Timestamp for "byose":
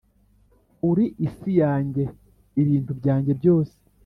3.39-3.75